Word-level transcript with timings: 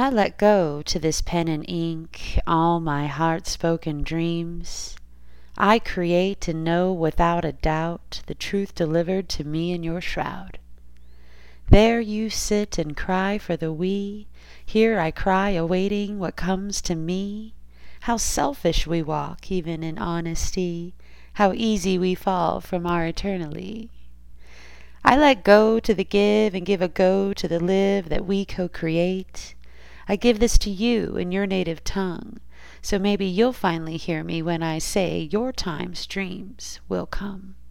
I 0.00 0.10
let 0.10 0.38
go 0.38 0.80
to 0.82 1.00
this 1.00 1.20
pen 1.20 1.48
and 1.48 1.68
ink 1.68 2.38
all 2.46 2.78
my 2.78 3.08
heart 3.08 3.48
spoken 3.48 4.04
dreams. 4.04 4.94
I 5.56 5.80
create 5.80 6.46
and 6.46 6.62
know 6.62 6.92
without 6.92 7.44
a 7.44 7.50
doubt 7.50 8.22
the 8.26 8.36
truth 8.36 8.76
delivered 8.76 9.28
to 9.30 9.42
me 9.42 9.72
in 9.72 9.82
your 9.82 10.00
shroud. 10.00 10.60
There 11.68 12.00
you 12.00 12.30
sit 12.30 12.78
and 12.78 12.96
cry 12.96 13.38
for 13.38 13.56
the 13.56 13.72
we, 13.72 14.28
here 14.64 15.00
I 15.00 15.10
cry 15.10 15.50
awaiting 15.50 16.20
what 16.20 16.36
comes 16.36 16.80
to 16.82 16.94
me. 16.94 17.54
How 18.02 18.18
selfish 18.18 18.86
we 18.86 19.02
walk 19.02 19.50
even 19.50 19.82
in 19.82 19.98
honesty, 19.98 20.94
how 21.32 21.52
easy 21.54 21.98
we 21.98 22.14
fall 22.14 22.60
from 22.60 22.86
our 22.86 23.04
eternally. 23.04 23.90
I 25.04 25.16
let 25.16 25.42
go 25.42 25.80
to 25.80 25.92
the 25.92 26.04
give 26.04 26.54
and 26.54 26.64
give 26.64 26.82
a 26.82 26.86
go 26.86 27.32
to 27.32 27.48
the 27.48 27.58
live 27.58 28.10
that 28.10 28.26
we 28.26 28.44
co 28.44 28.68
create. 28.68 29.56
I 30.08 30.16
give 30.16 30.38
this 30.38 30.56
to 30.58 30.70
you 30.70 31.16
in 31.16 31.32
your 31.32 31.46
native 31.46 31.84
tongue, 31.84 32.40
so 32.80 32.98
maybe 32.98 33.26
you'll 33.26 33.52
finally 33.52 33.98
hear 33.98 34.24
me 34.24 34.40
when 34.40 34.62
I 34.62 34.78
say 34.78 35.28
your 35.30 35.52
time's 35.52 36.06
dreams 36.06 36.80
will 36.88 37.04
come. 37.04 37.56